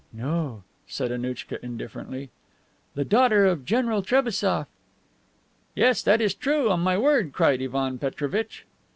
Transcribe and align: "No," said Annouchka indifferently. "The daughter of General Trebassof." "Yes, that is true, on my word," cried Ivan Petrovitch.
"No," 0.11 0.63
said 0.87 1.11
Annouchka 1.11 1.59
indifferently. 1.63 2.31
"The 2.95 3.05
daughter 3.05 3.45
of 3.45 3.65
General 3.65 4.01
Trebassof." 4.01 4.65
"Yes, 5.75 6.01
that 6.01 6.19
is 6.21 6.33
true, 6.33 6.71
on 6.71 6.79
my 6.79 6.97
word," 6.97 7.33
cried 7.33 7.61
Ivan 7.61 7.99
Petrovitch. 7.99 8.65